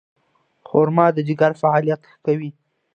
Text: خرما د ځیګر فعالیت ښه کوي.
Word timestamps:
خرما 0.67 1.05
د 1.15 1.17
ځیګر 1.27 1.51
فعالیت 1.61 2.01
ښه 2.09 2.15
کوي. 2.25 2.49